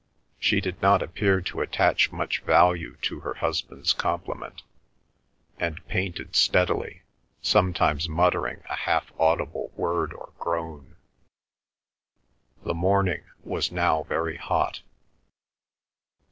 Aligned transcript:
She 0.39 0.61
did 0.61 0.81
not 0.81 1.03
appear 1.03 1.41
to 1.41 1.61
attach 1.61 2.11
much 2.11 2.41
value 2.41 2.95
to 3.03 3.19
her 3.19 3.35
husband's 3.35 3.93
compliment, 3.93 4.63
and 5.59 5.85
painted 5.87 6.35
steadily, 6.35 7.03
sometimes 7.43 8.09
muttering 8.09 8.63
a 8.67 8.75
half 8.75 9.11
audible 9.19 9.71
word 9.75 10.11
or 10.11 10.33
groan. 10.39 10.95
The 12.63 12.73
morning 12.73 13.25
was 13.43 13.71
now 13.71 14.01
very 14.01 14.37
hot. 14.37 14.81